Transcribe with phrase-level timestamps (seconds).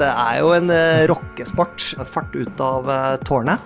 [0.00, 1.90] Det er jo en uh, rockesport.
[2.08, 3.60] Fart ut av uh, tårnet.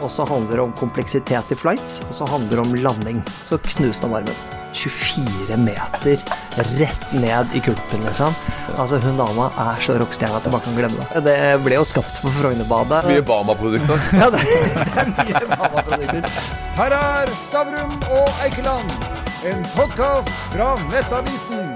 [0.00, 3.20] Og så handler det om kompleksitet i flight, og så handler det om landing.
[3.44, 4.40] Så knuste han armen.
[4.72, 6.20] 24 meter
[6.78, 8.34] rett ned i kulpen, liksom.
[8.76, 11.22] Altså, hun dama er så rockestjerne at du bare kan glemme det.
[11.26, 13.02] Det ble jo skapt på Frognerbadet.
[13.10, 14.00] Mye Bama-produkter.
[14.20, 16.42] ja, det, det er mye Bama-produkter.
[16.80, 18.98] Her er Stavrum og Eikeland,
[19.50, 21.72] en podkast fra Nettavisen.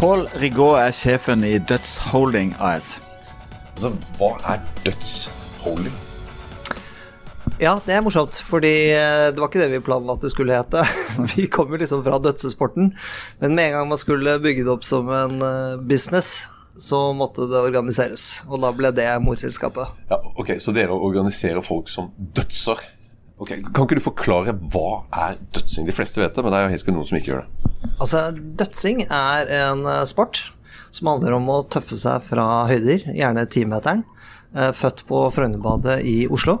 [0.00, 2.98] Pål Rigaud er sjefen i Dødsholding Holding AS.
[3.80, 5.90] Altså, hva er dødsholy?
[7.62, 10.52] Ja, det er morsomt, fordi eh, det var ikke det vi planla at det skulle
[10.52, 10.82] hete.
[11.32, 12.90] Vi kom jo liksom fra dødsesporten,
[13.40, 16.42] men med en gang man skulle bygge det opp som en eh, business,
[16.76, 18.28] så måtte det organiseres.
[18.52, 19.96] Og da ble det morselskapet.
[20.12, 22.84] Ja, ok, Så dere organiserer folk som dødser?
[23.40, 25.88] Ok, Kan ikke du forklare hva er dødsing?
[25.88, 27.76] De fleste vet det, men det er jo helt sikkert noen som ikke gjør det.
[27.96, 28.26] Altså,
[28.60, 30.50] dødsing er en eh, sport
[30.94, 34.04] som handler om å tøffe seg fra høyder, gjerne timeteren.
[34.50, 36.56] Født på Frognerbadet i Oslo.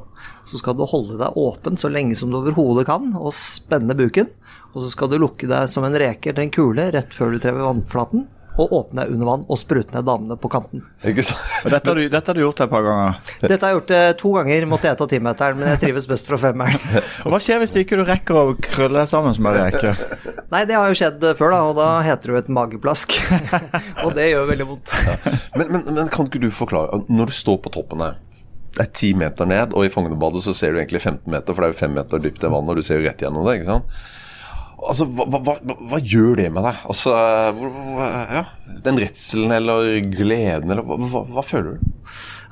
[0.46, 4.30] Så skal du holde deg åpen så lenge som du overhodet kan, og spenne buken.
[4.70, 7.40] Og så skal du lukke deg som en reker til en kule rett før du
[7.42, 8.28] trever vannflaten
[8.58, 10.82] og åpne under vann og sprute ned damene på kanten.
[11.04, 11.34] Dette
[11.76, 13.34] har, du, dette har du gjort et par ganger.
[13.42, 14.66] Dette har jeg gjort eh, to ganger.
[14.70, 17.02] Måtte jeg ta timeteren, men jeg trives best fra femmeren.
[17.24, 19.94] Og Hva skjer hvis du ikke rekker å krølle deg sammen som en reke?
[20.52, 23.16] Nei, det har jo skjedd før, da, og da heter det jo et mageplask.
[24.04, 24.96] og det gjør veldig vondt.
[25.54, 28.18] Men, men, men kan ikke du forklare, når du står på toppen her
[28.70, 31.62] det er ti meter ned, og i Fognebadet så ser du egentlig 15 meter, for
[31.62, 33.56] det er jo fem meter dypt i vannet, og du ser jo rett gjennom det.
[33.58, 33.96] ikke sant?
[34.80, 36.82] Altså, hva, hva, hva, gjør det med deg?
[36.88, 38.44] Altså, ja,
[38.86, 41.90] Den redselen eller gleden, eller hva, hva, føler du?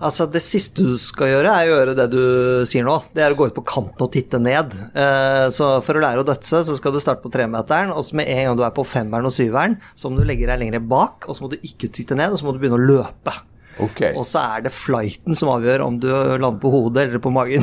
[0.05, 2.23] Altså, Det siste du skal gjøre, er å gjøre det du
[2.69, 2.99] sier nå.
[3.17, 4.77] Det er å gå ut på kanten og titte ned.
[4.93, 8.19] Eh, så For å lære å dødse, så skal du starte på tremeteren, og så
[8.21, 10.85] med en gang du er på femmeren og syveren, så må du legge deg lenger
[10.85, 13.35] bak, og så må du ikke titte ned, og så må du begynne å løpe.
[13.79, 14.11] Okay.
[14.19, 17.63] Og så er det flighten som avgjør om du lander på hodet eller på magen.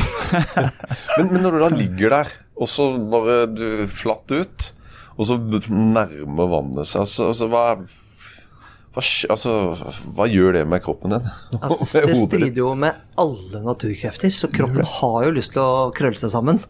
[1.18, 4.72] men, men, når du da ligger der, og så bare du flatt ut,
[5.16, 5.38] og så
[5.70, 7.64] nærmer vannet seg altså, altså, hva,
[8.96, 9.54] hva, altså,
[10.16, 11.30] hva, gjør det med kroppen din?
[11.60, 16.20] Altså, det strider jo med alle naturkrefter, så kroppen har jo lyst til å krølle
[16.20, 16.62] seg sammen.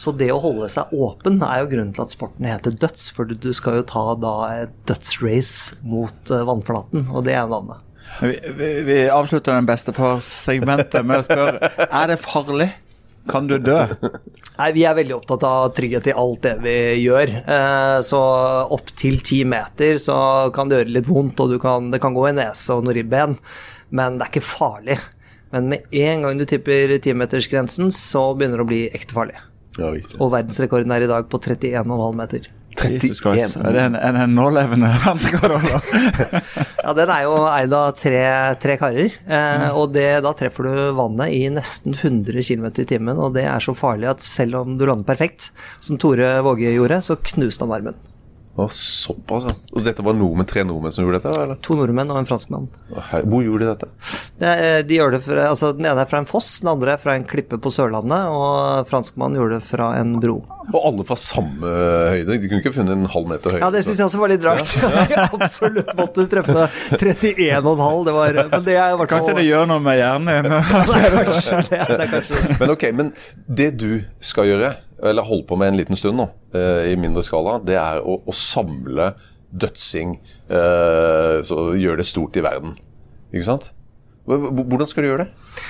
[0.00, 3.30] Så det å holde seg åpen er jo grunnen til at sporten heter døds, for
[3.30, 7.82] du skal jo ta da et dødsrace mot eh, vannflaten, og det er navnet.
[8.20, 12.68] Vi, vi, vi avslutter den beste segmentet med å spørre er det farlig.
[13.30, 13.78] Kan du dø?
[14.58, 16.74] Nei, Vi er veldig opptatt av trygghet i alt det vi
[17.04, 17.32] gjør.
[17.42, 18.20] Eh, så
[18.74, 20.16] opp til ti meter så
[20.54, 23.36] kan det gjøre litt vondt, og kan, det kan gå i nese og noen ribben,
[23.94, 24.98] men det er ikke farlig.
[25.52, 29.38] Men med en gang du tipper timetersgrensen, så begynner det å bli ekte farlig.
[29.78, 32.48] Ja, og verdensrekorden er i dag på 31,5 meter.
[32.76, 33.56] 31.
[33.62, 35.56] Er det en, en, en nålevende verdensrekord?
[36.82, 38.22] ja, den er jo eid av tre,
[38.62, 39.18] tre karer.
[39.26, 43.18] Eh, og det, da treffer du vannet i nesten 100 km i timen.
[43.18, 45.50] Og det er så farlig at selv om du lander perfekt,
[45.82, 48.00] som Tore Våge gjorde, så knuste han armen.
[48.52, 49.54] Å, såpass, ja.
[49.72, 51.30] Og dette var nordmenn, tre nordmenn som gjorde dette?
[51.40, 51.56] eller?
[51.64, 52.66] To nordmenn og en franskmann.
[52.92, 53.88] Hvor gjorde de dette?
[54.42, 54.50] Det,
[54.90, 57.14] de gjør det fra, altså Den ene er fra en foss, den andre er fra
[57.16, 60.36] en klippe på Sørlandet, og franskmannen gjorde det fra en bro.
[60.68, 61.72] Og alle fra samme
[62.12, 62.36] høyde?
[62.42, 63.64] De kunne ikke funnet en halv meter høyde?
[63.64, 64.76] Ja, det syns jeg også var litt rart.
[64.76, 65.26] Ja.
[65.38, 66.68] Absolutt måtte treffe
[67.00, 68.04] 31,5.
[68.04, 70.52] Det var Men det er Kanskje det gjør noe med hjernen din?
[70.92, 71.82] det er kanskje det.
[71.88, 72.56] Er kanskje det.
[72.60, 73.12] Men ok, men
[73.48, 73.90] det du
[74.20, 77.78] skal gjøre eller holdt på med en liten stund nå, eh, i mindre skala, det
[77.80, 79.12] er å, å samle
[79.52, 80.16] dødsing.
[80.48, 82.74] Eh, så gjøre det stort i verden.
[83.32, 83.72] Ikke sant?
[84.26, 85.62] Hvordan skal du gjøre det?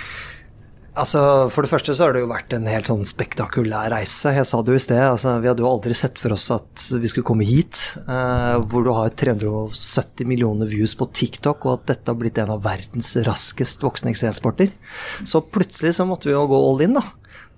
[0.92, 4.34] Altså, For det første så har det jo vært en helt sånn spektakulær reise.
[4.36, 5.00] Jeg sa det jo i sted.
[5.00, 7.94] altså Vi hadde jo aldri sett for oss at vi skulle komme hit.
[8.04, 12.52] Eh, hvor du har 370 millioner views på TikTok, og at dette har blitt en
[12.52, 14.68] av verdens raskest voksne ekstremsporter.
[15.24, 17.06] Så plutselig så måtte vi jo gå all in, da.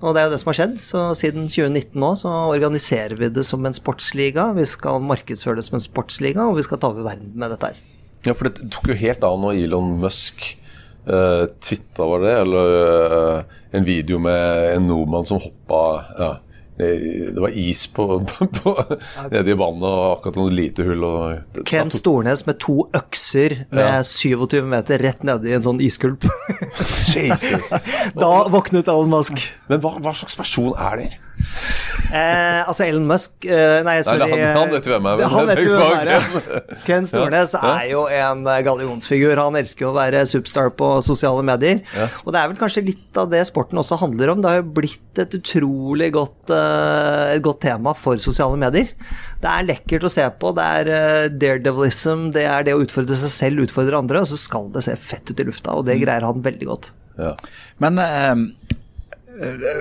[0.05, 0.75] Og det er jo det som har skjedd.
[0.85, 4.51] Så siden 2019 nå så organiserer vi det som en sportsliga.
[4.59, 7.73] Vi skal markedsføre det som en sportsliga, og vi skal ta over verden med dette
[7.73, 7.81] her.
[8.25, 10.45] Ja, for det tok jo helt av når Elon Musk
[11.09, 15.83] uh, twitta, var det, eller uh, en video med en nordmann som hoppa
[16.21, 16.31] ja,
[16.77, 18.73] det var is på, på, på
[19.31, 21.05] nede i vannet og akkurat noen lite hull.
[21.07, 24.01] Og, Ken Stornes med to økser med ja.
[24.03, 26.27] 27 meter rett nede i en sånn iskulp.
[27.15, 27.71] Jesus.
[28.23, 29.39] da våknet Alan Musk.
[29.71, 31.09] Men hva, hva, slags person er det?
[32.15, 34.29] Eh, altså Elon Musk eh, Nei, sorry.
[34.31, 36.79] Nei, han- han vet hvem er, Han vet er hvem er.
[36.87, 39.41] Ken Stornes er jo en eh, gallionsfigur.
[39.41, 41.81] Han elsker jo å være superstar på sosiale medier.
[42.25, 44.43] Og det er vel kanskje litt av det sporten også handler om.
[44.45, 48.93] Det har jo blitt et utrolig godt, eh, et godt tema for sosiale medier.
[49.43, 50.55] Det er lekkert å se på.
[50.57, 54.39] Det er eh, daredevilism, det er det å utfordre seg selv, utfordre andre, og så
[54.41, 55.75] skal det se fett ut i lufta.
[55.75, 56.93] Og det greier han veldig godt.
[57.19, 57.35] Ja.
[57.83, 58.81] Men eh, eh,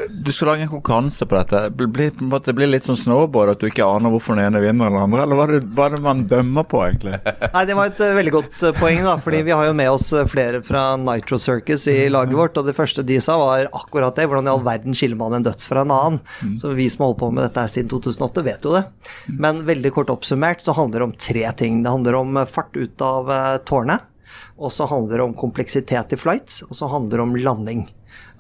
[0.10, 1.60] du skal lage en konkurranse på dette.
[1.70, 4.48] Det blir, på måte, det blir litt som snowboard, at du ikke aner hvorfor den
[4.48, 5.24] ene vinner eller andre?
[5.26, 7.20] Eller hva er det, hva er det man dømmer på, egentlig?
[7.54, 9.16] Nei, det var et eh, veldig godt eh, poeng, da.
[9.22, 12.70] Fordi vi har jo med oss eh, flere fra Nitro Circus i laget vårt, og
[12.70, 14.26] det første de sa, var akkurat det.
[14.32, 16.22] Hvordan i all verden skiller man en døds fra en annen?
[16.60, 18.86] Så vi som holder på med dette her siden 2008, vet jo det.
[19.30, 21.84] Men veldig kort oppsummert så handler det om tre ting.
[21.86, 23.30] Det handler om fart ut av
[23.70, 24.10] tårnet.
[24.58, 27.84] Og så handler det om kompleksitet i flight, og så handler det om landing.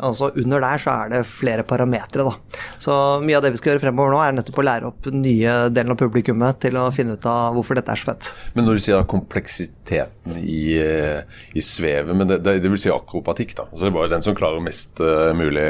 [0.03, 2.25] Altså Under der så er det flere parametere.
[2.27, 2.63] da.
[2.81, 5.55] Så mye av det vi skal gjøre fremover nå, er nettopp å lære opp nye
[5.73, 8.31] delen av publikummet til å finne ut av hvorfor dette er så fett.
[8.57, 11.23] Men når du sier kompleksiteten i, eh,
[11.55, 13.69] i svevet, men det, det, det vil si akrobatikk, da.
[13.71, 15.65] Så det er bare den som klarer mest uh, mulig,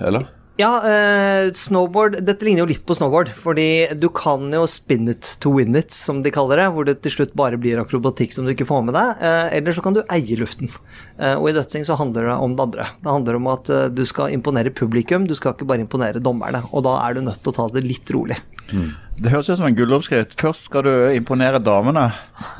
[0.00, 0.30] eller?
[0.56, 3.28] Ja, eh, snowboard Dette ligner jo litt på snowboard.
[3.36, 6.70] Fordi du kan jo spin it to win it, som de kaller det.
[6.72, 9.20] Hvor det til slutt bare blir akrobatikk som du ikke får med deg.
[9.20, 10.72] Eh, eller så kan du eie luften.
[11.20, 12.88] Eh, og i dødsing så handler det om det andre.
[13.04, 16.64] Det handler om at eh, du skal imponere publikum, du skal ikke bare imponere dommerne.
[16.72, 18.40] Og da er du nødt til å ta det litt rolig.
[18.66, 20.34] Det høres ut som en gulloppskrift.
[20.40, 22.08] Først skal du imponere damene,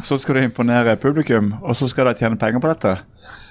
[0.06, 2.98] så skal du imponere publikum, og så skal de tjene penger på dette.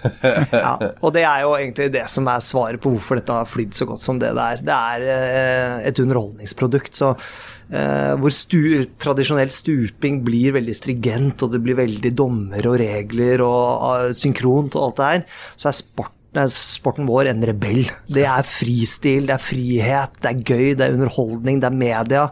[0.66, 3.75] Ja, og det er jo egentlig det som er svaret på hvorfor dette har flydd
[3.77, 4.63] så godt som det det er.
[4.66, 6.95] Det er eh, et underholdningsprodukt.
[6.98, 12.77] så eh, hvor stu, tradisjonell stuping blir veldig strigent, og det blir veldig dommer og
[12.81, 15.25] regler og eh, synkront og alt det her,
[15.56, 17.86] så er sporten er sporten vår en rebell.
[18.12, 22.25] Det er fristil, det er frihet, det er gøy, det er underholdning, det er media.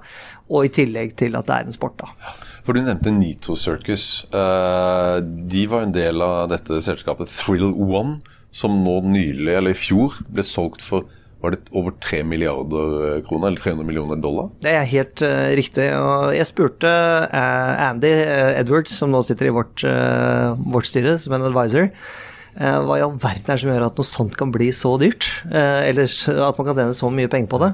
[0.52, 2.34] Og i tillegg til at det er en sport, da.
[2.64, 4.24] For du nevnte Nito Circus.
[4.32, 5.18] Eh,
[5.52, 8.22] de var en del av dette selskapet Thrill One,
[8.56, 11.10] som nå nylig, eller i fjor, ble solgt for
[11.44, 14.48] var det over 3 milliarder kroner, eller 300 millioner dollar?
[14.64, 15.90] Det er helt uh, riktig.
[15.92, 21.18] Og jeg spurte uh, Andy uh, Edwards, som nå sitter i vårt, eh, vårt styre
[21.20, 24.36] som en advisor, eh, hva i all verden er det som gjør at noe sånt
[24.38, 25.26] kan bli så dyrt?
[25.50, 27.72] Eh, eller at man kan tjene så mye penger på det?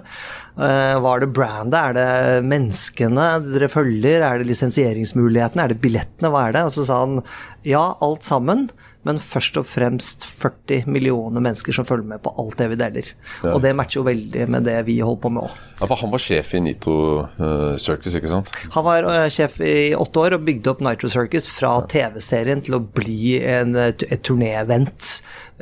[0.55, 1.79] Eh, hva er det brandet?
[1.79, 4.23] Er det menneskene dere følger?
[4.23, 5.65] Er det lisensieringsmulighetene?
[5.65, 6.31] Er det billettene?
[6.31, 6.63] Hva er det?
[6.69, 7.19] Og så sa han
[7.67, 8.69] ja, alt sammen.
[9.07, 13.11] Men først og fremst 40 millioner mennesker som følger med på alt det vi deler.
[13.45, 13.53] Ja.
[13.53, 15.61] Og det matcher jo veldig med det vi holder på med òg.
[15.79, 16.97] Ja, for han var sjef i Nitro
[17.39, 18.51] uh, Circus, ikke sant?
[18.75, 22.75] Han var uh, sjef i åtte år og bygde opp Nitro Circus fra TV-serien til
[22.75, 25.13] å bli en, et et turnéevent,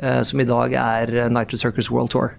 [0.02, 2.34] uh, som i dag er Nitro Circus World Tour.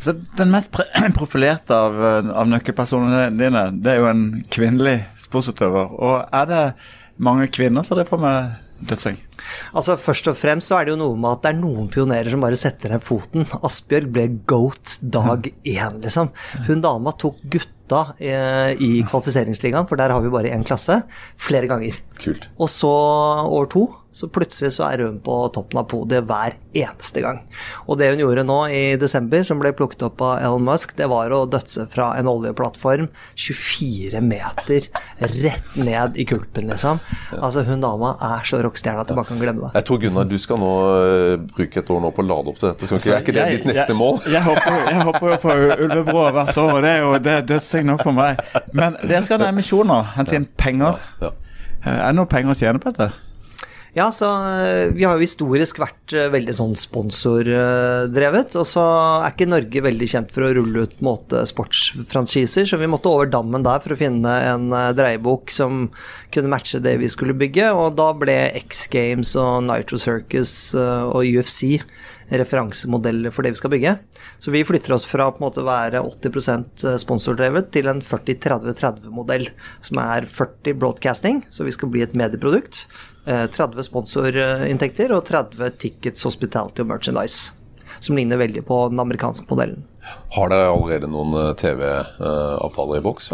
[0.00, 0.72] Så Den mest
[1.18, 5.92] profilerte av, eh, av nøkkelpersonene dine, det er jo en kvinnelig sportsutøver.
[6.00, 6.64] Og er det
[7.20, 8.56] mange kvinner som driver på med
[8.88, 9.18] dødsing?
[9.76, 12.32] Altså Først og fremst så er det jo noe med at det er noen pionerer
[12.32, 13.46] som bare setter ned foten.
[13.66, 16.32] Asbjørg ble goat dag én, liksom.
[16.68, 21.02] Hun dama tok gutta eh, i kvalifiseringsligaen, for der har vi bare én klasse,
[21.40, 21.98] flere ganger.
[22.20, 22.48] Kult.
[22.60, 27.22] Og så år to, så plutselig så er hun på toppen av podiet hver eneste
[27.22, 27.40] gang.
[27.86, 31.06] Og det hun gjorde nå i desember, som ble plukket opp av Elon Musk, det
[31.12, 33.06] var å dødse fra en oljeplattform
[33.38, 34.88] 24 meter
[35.20, 36.98] rett ned i kulpen, liksom.
[37.38, 39.72] Altså, hun dama er så rockestjerne at du bare kan glemme det.
[39.78, 42.60] Jeg tror Gunnar, du skal nå eh, bruke et år nå på å lade opp
[42.60, 42.90] til dette.
[42.90, 44.20] Skal ikke, er ikke det ditt neste mål?
[44.26, 45.56] Jeg, jeg, hopper, jeg hopper jo på
[45.86, 48.42] Ulvebrå hvert år, og det er jo det er dødsing nok for meg.
[48.74, 50.98] Men dere skal ha emisjoner, hente inn penger.
[51.22, 51.36] Eh,
[51.86, 53.29] Er det noe penger å tjene på dette?
[53.90, 58.54] Ja, så øh, vi har jo historisk vært øh, veldig sånn sponsordrevet.
[58.60, 58.84] Og så
[59.24, 63.30] er ikke Norge veldig kjent for å rulle ut måte sportsfranchiser, så vi måtte over
[63.30, 65.88] dammen der for å finne en øh, dreiebok som
[66.30, 67.72] kunne matche det vi skulle bygge.
[67.74, 71.80] Og da ble X Games og Nitro Circus og UFC
[72.30, 73.96] referansemodeller for det vi skal bygge.
[74.38, 79.48] Så vi flytter oss fra å være 80% sponsordrevet til en 40-30-30-modell,
[79.82, 82.84] som er 40 broadcasting, så vi skal bli et medieprodukt.
[83.26, 87.52] Eh, 30 sponsorinntekter og 30 tickets, hospitality og merchandise.
[88.00, 89.82] Som ligner veldig på den amerikanske modellen.
[90.34, 93.32] Har dere allerede noen eh, TV-avtaler i boks?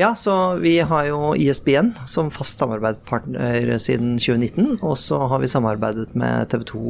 [0.00, 4.78] Ja, så vi har jo ISBN som fast samarbeidspartner siden 2019.
[4.80, 6.82] Og så har vi samarbeidet med TV 2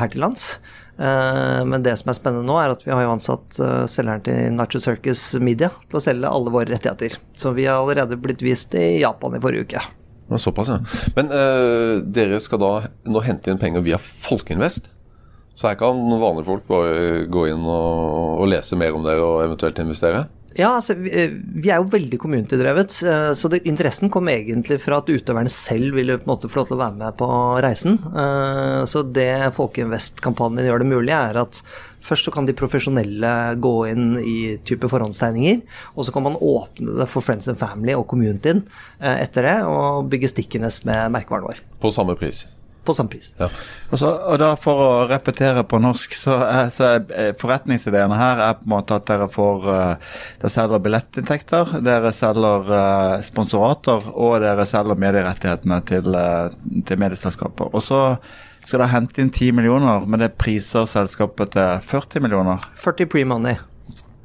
[0.00, 0.48] her til lands.
[0.98, 4.24] Eh, Men det som er spennende nå, er at vi har jo ansatt eh, selgeren
[4.26, 7.14] til Nacho Circus Media til å selge alle våre rettigheter.
[7.38, 9.84] Så vi har allerede blitt vist i Japan i forrige uke.
[10.28, 10.78] Ja, Såpass, ja.
[11.16, 12.72] Men eh, dere skal da
[13.08, 14.90] nå hente inn penger via Folkeinvest.
[15.58, 19.40] Så her kan vanlige folk bare gå inn og, og lese mer om dere og
[19.46, 20.28] eventuelt investere?
[20.58, 24.78] Ja, altså, vi, eh, vi er jo veldig community-drevet, eh, så det, interessen kom egentlig
[24.84, 27.28] fra at utøverne selv ville på en måte få lov til å være med på
[27.64, 27.98] reisen.
[28.90, 31.62] Så det Folkeinvest-kampanjen gjør det mulig, er at
[32.04, 35.64] først så kan de profesjonelle gå inn i type forhåndstegninger,
[35.94, 38.64] og så kan man åpne det for friends and family og communityen
[39.00, 41.66] eh, etter det, og bygge stikkenes med merkevaren vår.
[41.82, 42.46] På samme pris.
[42.88, 43.34] På samme pris.
[43.36, 43.50] Ja.
[43.90, 48.16] Og, så, og da For å repetere på norsk, så er, så er eh, forretningsideene
[48.16, 52.72] her er på en måte at dere får Dere selger billettinntekter, dere selger
[53.26, 56.20] sponsorater, og dere selger medierettighetene til,
[56.88, 57.74] til medieselskaper.
[57.74, 58.02] Og så
[58.64, 62.64] skal da hente inn 10 millioner, men det priser selskapet til 40 millioner.
[62.80, 63.58] 40 pre-money.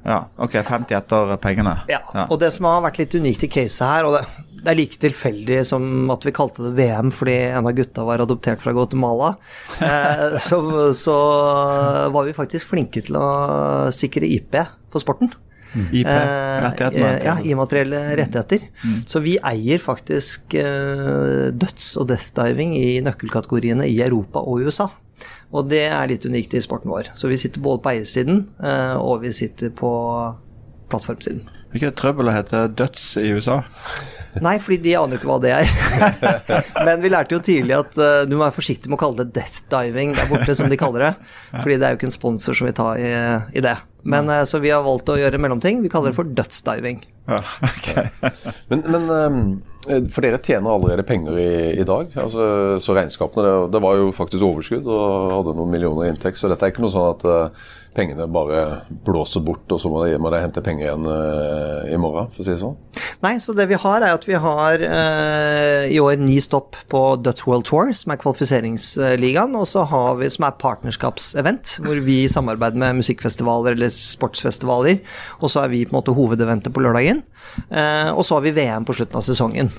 [0.04, 1.78] Ja, ok, 50 etter pengene.
[1.88, 4.24] Ja, og det som har vært litt unikt i caset her, og det,
[4.60, 8.24] det er like tilfeldig som at vi kalte det VM fordi en av gutta var
[8.24, 9.34] adoptert fra Guatemala,
[9.88, 10.60] eh, så,
[10.98, 11.16] så
[12.12, 13.28] var vi faktisk flinke til å
[13.96, 14.60] sikre IP
[14.92, 15.32] for sporten.
[15.74, 18.68] Eh, ja, immaterielle rettigheter.
[19.10, 24.90] Så vi eier faktisk eh, døds- og death-diving i nøkkelkategoriene i Europa og USA.
[25.54, 27.14] Og det er litt unikt i sporten vår.
[27.18, 29.92] Så vi sitter både på eiersiden eh, og vi sitter på
[30.94, 31.46] plattformsiden.
[31.74, 33.64] Er ikke det trøbbel å hete døds i USA?
[34.46, 35.72] Nei, fordi de aner jo ikke hva det er.
[36.88, 39.34] Men vi lærte jo tidlig at uh, du må være forsiktig med å kalle det
[39.38, 41.12] death diving der borte, som de kaller det.
[41.64, 43.10] Fordi det er jo ikke en sponsor som vil ta i,
[43.58, 43.76] i det.
[44.04, 44.46] Men mm.
[44.50, 45.82] Så vi har valgt å gjøre mellomting.
[45.84, 47.04] Vi kaller det for dødsdiving.
[47.30, 48.10] Ja, okay.
[48.72, 49.38] Men, men eh,
[49.84, 52.12] for dere tjener allerede penger i, i dag.
[52.20, 56.40] Altså, så regnskapene det, det var jo faktisk overskudd og hadde noen millioner i inntekt.
[56.40, 58.64] Så dette er ikke noe sånn at uh, pengene bare
[59.06, 62.48] blåser bort, og så må de, må hente penger igjen uh, i morgen, for å
[62.48, 62.78] si det sånn.
[63.24, 67.04] Nei, så det vi har er at vi har uh, i år ni stopp på
[67.24, 72.24] Dutch World Tour, som er kvalifiseringsligaen, og så har vi som er partnerskapsevent, hvor vi
[72.32, 75.04] samarbeider med musikkfestivaler eller sportsfestivaler,
[75.42, 77.24] og så er vi på en måte hovedeventet på lørdagen.
[77.70, 79.70] Eh, og så har vi VM på slutten av sesongen.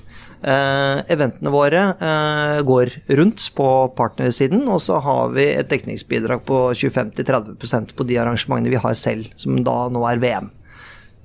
[0.45, 6.59] Eh, eventene våre uh, går rundt på partnersiden, og så har vi et dekningsbidrag på
[6.77, 10.51] 25-30% på de arrangementene vi har selv, som da nå er VM.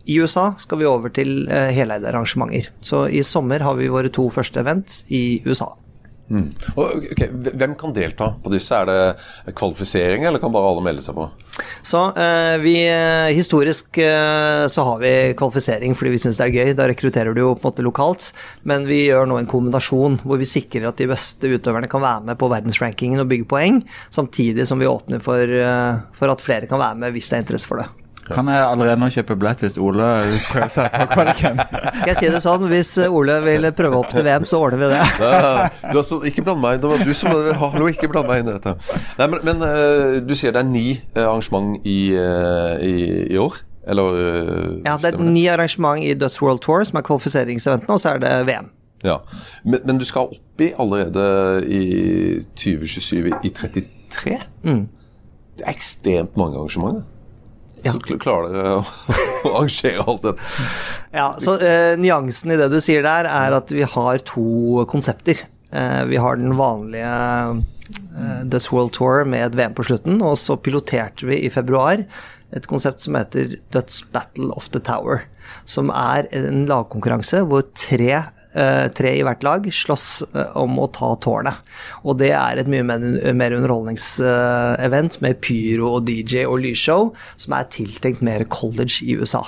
[0.09, 2.71] I USA skal vi over til uh, heleide arrangementer.
[2.81, 5.75] Så i sommer har vi våre to første event i USA.
[6.31, 8.77] Og, okay, Hvem kan delta på disse?
[8.77, 11.27] Er det kvalifisering, eller kan bare alle melde seg på?
[11.87, 16.57] Så eh, vi eh, Historisk eh, så har vi kvalifisering fordi vi syns det er
[16.57, 16.75] gøy.
[16.79, 18.31] Da rekrutterer du jo på en måte lokalt.
[18.69, 22.29] Men vi gjør nå en kombinasjon hvor vi sikrer at de beste utøverne kan være
[22.31, 23.83] med på verdensrankingen og bygge poeng,
[24.15, 27.47] samtidig som vi åpner for, eh, for at flere kan være med hvis det er
[27.47, 27.91] interesse for det.
[28.33, 30.09] Kan jeg allerede nå kjøpe billett hvis Ole
[30.51, 31.63] prøver seg på kvaliken?
[31.99, 34.91] Skal jeg si det sånn, hvis Ole vil prøve opp til VM, så ordner vi
[34.93, 35.01] det.
[35.23, 38.43] Nei, du har så, ikke bland meg, det var du som Hallo, ikke bland meg
[38.43, 38.77] inn i dette.
[39.19, 42.97] Nei, men, men eh, du sier det er ni eh, arrangement i, eh, i,
[43.35, 43.61] i år?
[43.91, 48.03] Eller eh, Ja, det er ni arrangement i Dutch World Tour, som er kvalifiseringseventene, og
[48.03, 48.71] så er det VM.
[49.05, 49.19] Ja.
[49.65, 51.25] Men, men du skal opp i allerede
[51.67, 51.83] i
[52.59, 54.37] 2027 i 33?
[54.67, 54.85] Mm.
[55.57, 57.07] Det er ekstremt mange arrangementer.
[57.85, 57.93] Ja.
[57.97, 58.85] Så kl- klarer dere å,
[59.49, 60.35] å arrangere alt det.
[61.17, 65.45] Ja, så eh, Nyansen i det du sier der, er at vi har to konsepter.
[65.73, 67.15] Eh, vi har den vanlige
[67.55, 72.05] eh, Dutch World Tour med et VM på slutten, og så piloterte vi i februar
[72.51, 75.25] et konsept som heter Dutch Battle of the Tower.
[75.71, 78.25] Som er en lagkonkurranse hvor tre,
[78.97, 81.61] tre i hvert lag slåss eh, om å ta tårnet.
[82.03, 87.71] Og det er et mye mer, underholdningsevent med pyro og DJ og lysshow, som er
[87.73, 89.45] tiltenkt mer college i USA.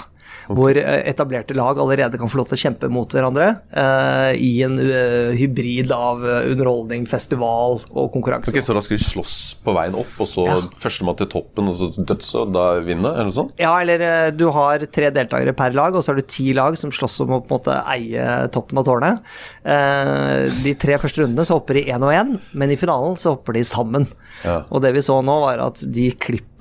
[0.51, 4.63] Hvor eh, etablerte lag allerede kan få lov til å kjempe mot hverandre uh, i
[4.67, 8.51] en uh, hybrid av underholdning, festival og konkurranse.
[8.51, 10.59] Okay, Så da skal vi slåss på veien opp, og så Ja.
[10.83, 13.15] førstemann til toppen, og så døds, og da vinner?
[13.15, 13.55] Eller noe sånt?
[13.63, 16.77] Ja, eller uh, du har tre deltakere per lag, og så har du ti lag
[16.81, 19.33] som slåss om å på en måte eie toppen av tårnet.
[19.63, 23.57] De tre første rundene så hopper de én og én, men i finalen så hopper
[23.57, 24.09] de sammen.
[24.43, 24.63] Ja.
[24.71, 26.09] Og det vi så nå, var at de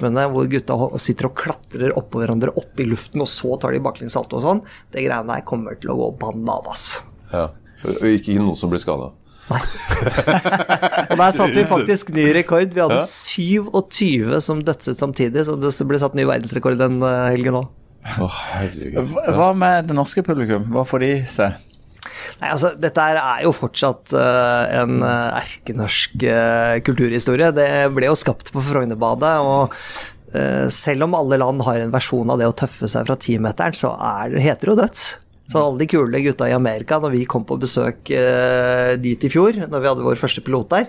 [0.02, 3.82] klippene hvor gutta sitter og klatrer oppå hverandre opp i luften, og så tar de
[3.84, 7.04] baklengs salto og sånn, det greiene der kommer til å gå bananas.
[7.32, 7.50] Ja.
[7.84, 9.12] Og ikke noen som blir skada?
[9.52, 9.62] Nei.
[11.12, 12.72] og der satte vi faktisk ny rekord.
[12.72, 17.62] Vi hadde 27 som dødset samtidig, så det ble satt ny verdensrekord den eh, helgen
[17.64, 17.72] òg.
[18.22, 18.38] Oh,
[19.30, 20.64] hva med det norske publikum?
[20.74, 21.52] Hva får de se?
[22.42, 27.52] Nei, altså, dette er jo fortsatt uh, en uh, erkenorsk uh, kulturhistorie.
[27.54, 29.76] Det ble jo skapt på Frognerbadet, og
[30.34, 33.78] uh, selv om alle land har en versjon av det å tøffe seg fra timeteren,
[33.78, 35.06] så er, heter det jo døds.
[35.52, 39.32] Så alle de kule gutta i Amerika, når vi kom på besøk eh, dit i
[39.32, 40.86] fjor, når vi hadde vår første pilot der,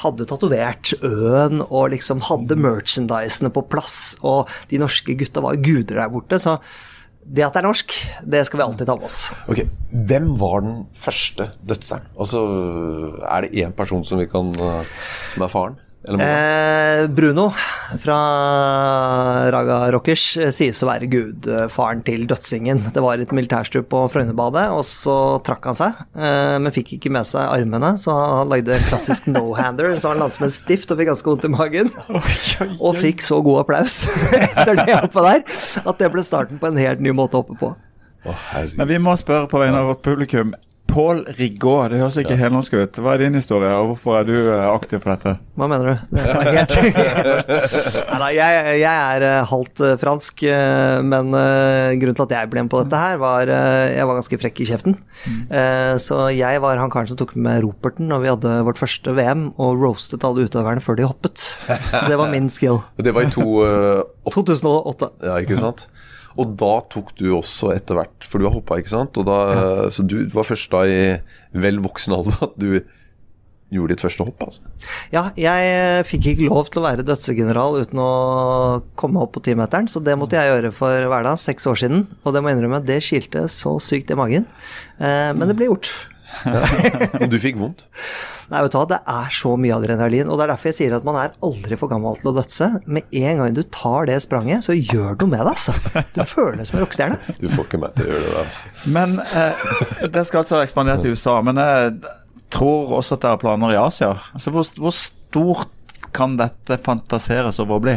[0.00, 5.98] hadde tatovert Øen og liksom hadde merchandisene på plass, og de norske gutta var guder
[6.04, 6.38] der borte.
[6.38, 6.60] Så
[7.30, 7.92] det at det er norsk,
[8.26, 9.20] det skal vi alltid ta med oss.
[9.50, 9.60] Ok,
[10.10, 12.08] Hvem var den første dødseren?
[12.18, 12.40] Altså,
[13.22, 14.84] Er det én person som, kan, eh,
[15.34, 15.76] som er faren?
[16.08, 17.02] Eller?
[17.02, 17.50] Eh, Bruno
[18.00, 18.16] fra
[19.52, 22.80] Raga Rockers eh, sies å være gudfaren til dødsingen.
[22.94, 27.12] Det var et militærstup på Frøynebadet, og så trakk han seg, eh, men fikk ikke
[27.12, 30.94] med seg armene, så han lagde en klassisk no-hander, så han landet som en stift
[30.94, 31.92] og fikk ganske vondt i magen.
[32.80, 34.02] Og fikk så god applaus
[34.36, 35.44] etter det oppe der,
[35.84, 37.74] at det ble starten på en helt ny måte å hoppe på.
[38.24, 38.34] Å.
[38.76, 40.52] Men vi må spørre på vegne av vårt publikum.
[40.90, 42.98] Pål Rigaud, det høres ikke helnorsk ut.
[43.02, 45.36] Hva er din historie, og hvorfor er du eh, aktiv på dette?
[45.60, 46.16] Hva mener du?
[46.16, 46.74] Det var helt
[48.20, 50.44] Neida, jeg, jeg er eh, halvt eh, fransk,
[51.06, 51.30] men
[52.00, 54.68] grunnen til at jeg ble med på dette her, var Jeg var ganske frekk i
[54.70, 54.96] kjeften.
[55.26, 59.14] Eh, så jeg var han karen som tok med roperten når vi hadde vårt første
[59.16, 61.46] VM, og roastet alle utøverne før de hoppet.
[61.68, 62.82] Så det var min skill.
[63.10, 63.46] Det var i to
[64.34, 65.10] 2008.
[65.26, 65.88] ja, ikke sant?
[66.38, 69.18] Og da tok du også etter hvert, for du har hoppa, ikke sant?
[69.18, 69.68] Og da, ja.
[69.92, 71.00] Så du var først da i
[71.50, 72.80] vel voksen alder at du
[73.70, 74.70] gjorde ditt første hopp, altså?
[75.14, 78.10] Ja, jeg eh, fikk ikke lov til å være dødsegeneral uten å
[78.98, 82.04] komme opp på timeteren, så det måtte jeg gjøre for hverdag, seks år siden.
[82.24, 84.48] Og det må jeg innrømme, det skilte så sykt i magen.
[84.98, 85.92] Eh, men det ble gjort.
[87.20, 87.86] Og du fikk vondt?
[88.50, 90.94] Nei, vet du hva, det er så mye adrenalin, og det er derfor jeg sier
[90.96, 92.68] at man er aldri for gammel til å dødse.
[92.90, 95.74] Med en gang du tar det spranget, så gjør du noe med deg, altså.
[96.16, 97.18] Du føler deg som en rockestjerne.
[97.40, 98.40] Du får ikke meg til å gjøre det.
[98.42, 98.72] altså.
[98.96, 99.62] Men eh,
[100.16, 101.94] det skal altså ekspandere til USA, men jeg
[102.50, 104.10] tror også at det er planer i Asia.
[104.34, 105.70] Altså, hvor, hvor stort
[106.16, 107.94] kan dette fantaseres over å bli?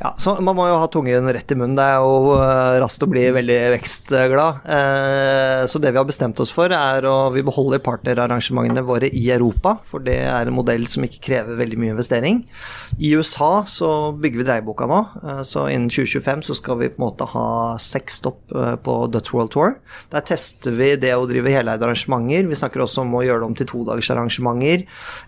[0.00, 1.76] Ja, så Man må jo ha tungen rett i munnen.
[1.78, 4.64] Det er jo eh, raskt å bli veldig vekstglad.
[4.76, 9.24] Eh, så det vi har bestemt oss for, er å vi beholder partnerarrangementene våre i
[9.34, 9.76] Europa.
[9.88, 12.42] For det er en modell som ikke krever veldig mye investering.
[12.98, 15.00] I USA så bygger vi dreieboka nå.
[15.22, 17.46] eh, Så innen 2025 så skal vi på en måte ha
[17.80, 18.52] seks stopp
[18.84, 19.74] på Dutch World Tour.
[20.12, 22.46] Der tester vi det å drive heleide arrangementer.
[22.50, 24.84] Vi snakker også om å gjøre det om til todagersarrangementer.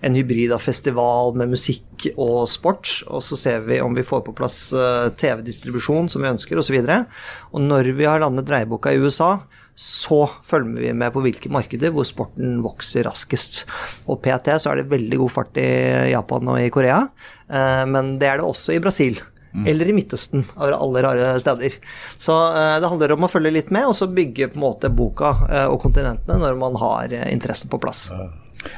[0.06, 3.02] En hybrid av festival med musikk og sport.
[3.11, 6.78] Og så ser vi om vi får på plass eh, TV-distribusjon som vi ønsker, osv.
[6.80, 9.37] Og, og når vi har landet dreieboka i USA,
[9.76, 13.64] så følger vi med på hvilke markeder hvor sporten vokser raskest.
[14.08, 15.70] Og PT så er det veldig god fart i
[16.14, 17.02] Japan og i Korea,
[17.49, 19.20] eh, men det er det også i Brasil.
[19.56, 21.78] Eller i Midtøsten, av alle rare steder.
[22.20, 24.92] Så eh, det handler om å følge litt med, og så bygge på en måte
[24.92, 25.33] boka
[25.70, 28.11] og kontinentene når man har interessen på plass.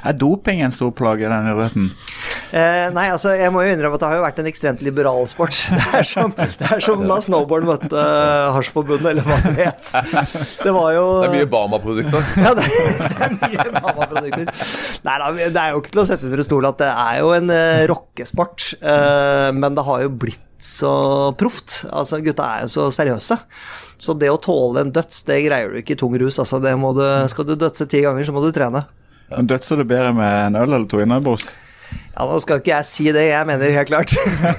[0.06, 1.90] Er doping en stor plage i den idretten?
[2.48, 5.28] Eh, nei, altså jeg må jo innrømme at det har jo vært en ekstremt liberal
[5.30, 5.56] sport.
[5.78, 9.90] Det er som, det er som da snowboard møtte uh, Hasjforbundet, eller hva det het.
[10.62, 12.32] Det var jo Det er mye Bama-produkter.
[12.44, 14.66] ja, det, det er mye Bama-produkter.
[15.06, 17.32] Nei da, det er jo ikke til å sette under stol at det er jo
[17.36, 20.92] en uh, rockesport, uh, men det har jo blitt så
[21.38, 21.82] proft.
[21.90, 23.38] Altså, gutta er jo så seriøse.
[23.98, 26.38] Så det å tåle en døds, det greier du ikke i tung rus.
[26.38, 28.84] Altså, det må du, skal du dødse ti ganger, så må du trene.
[29.30, 31.50] Men Dødser du bedre med en øl eller to innabords?
[32.18, 34.10] Ja, Nå skal ikke jeg si det, jeg mener helt klart.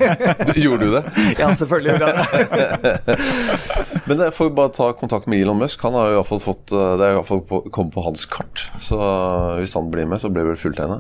[0.64, 1.02] Gjorde du det?
[1.38, 1.92] ja, selvfølgelig.
[2.00, 2.48] gjorde jeg
[2.86, 3.18] det.
[4.10, 5.82] Men jeg får jo bare ta kontakt med Elon Musk.
[5.86, 7.94] Han har jo i hvert fall fått eh, Det er i hvert fall på- kommet
[7.94, 8.64] på hans kart.
[8.82, 8.98] Så
[9.60, 10.98] hvis han blir med, så blir det vel fulltegna.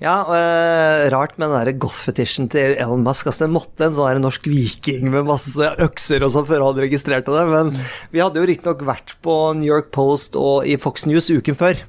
[0.00, 3.28] Ja, øh, rart med den der goth-fetisjen til Elon Musk.
[3.28, 7.34] Altså, det måtte en sånn norsk viking med masse økser og sånn før han registrerte
[7.36, 7.44] det.
[7.52, 7.74] Men
[8.14, 11.82] vi hadde jo riktignok vært på New York Post og i Fox News uken før.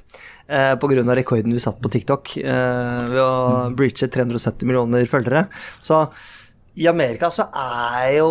[0.48, 5.44] Eh, av rekorden vi satt på TikTok eh, ved å breache 370 millioner følgere.
[5.78, 6.06] Så
[6.78, 8.30] i Amerika så er jo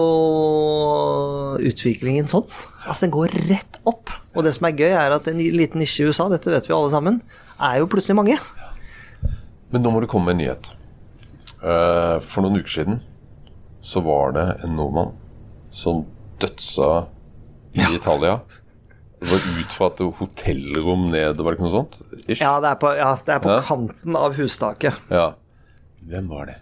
[1.61, 2.47] utviklingen sånn.
[2.87, 4.09] Altså den går rett opp.
[4.33, 6.73] Og det som er gøy, er at en liten nisje i USA, dette vet vi
[6.73, 7.21] alle sammen,
[7.61, 8.39] er jo plutselig mange.
[9.69, 10.71] Men nå må det komme en nyhet.
[11.61, 13.01] Eh, for noen uker siden
[13.85, 15.13] så var det en nordmann
[15.69, 16.05] som
[16.41, 17.05] dødsa
[17.77, 18.39] i Italia.
[19.19, 21.95] Det var ut fra et hotellrom ned, var det ikke noe sånt?
[22.29, 22.41] Ish?
[22.43, 23.59] Ja, det er på, ja, det er på Ja.
[23.65, 24.93] kanten av hustaket.
[25.09, 25.31] Ja.
[26.07, 26.57] Hvem var det?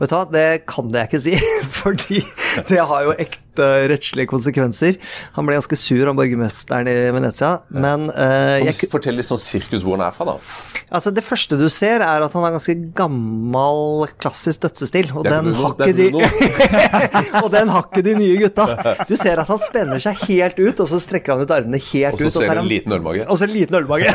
[0.00, 1.34] Vet du hva, det kan jeg ikke si,
[1.82, 2.20] fordi
[2.70, 4.96] det har jo ekte rettslige konsekvenser.
[5.36, 9.84] Han ble ganske sur av borgermesteren i Venezia, men uh, jeg, Fortell litt sånn sirkus
[9.84, 10.38] hvor han er fra, da?
[10.90, 15.52] altså det første du ser, er at han har ganske gammel, klassisk dødsestil, og den,
[15.58, 16.08] har de,
[17.42, 18.68] og den har ikke de nye gutta.
[19.10, 22.18] Du ser at han spenner seg helt ut, og så strekker han ut armene helt
[22.20, 22.26] ut.
[22.28, 23.24] Og så ser er du en liten ølmage.
[23.26, 24.12] Og så en liten ølmage.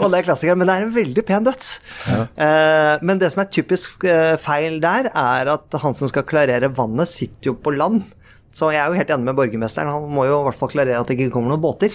[0.00, 1.70] og det er klassikeren, men det er en veldig pen døds.
[2.14, 6.70] Eh, men det som er typisk uh, feil der, er at han som skal klarere
[6.74, 7.98] vannet, sitter jo på land.
[8.58, 9.90] Så jeg er jo helt enig med borgermesteren.
[9.92, 11.92] Han må jo i hvert fall klarere at det ikke kommer noen båter.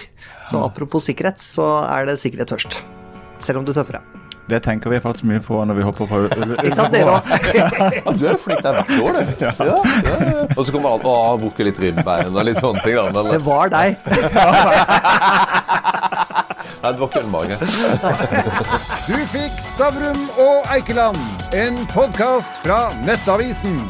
[0.48, 2.72] Så apropos sikkerhet, så er det sikkerhet først.
[3.44, 4.04] Selv om du tøffer deg.
[4.48, 6.18] Det tenker vi faktisk mye på når vi hopper på
[6.66, 7.22] Ikke sant, dere òg?
[8.18, 9.20] Du er jo flink der hvert år, du.
[9.40, 9.50] Ja.
[9.56, 9.64] Ja,
[10.04, 10.12] ja,
[10.52, 12.96] Og så kommer alt Å, bukke litt ribbein og litt sånne ting.
[13.00, 13.04] Da.
[13.08, 13.96] Men Det var deg.
[16.84, 17.56] nei, det var ikke en mage.
[19.08, 21.16] Du fikk Stavrum og Eikeland,
[21.56, 23.80] en podkast fra Nettavisen.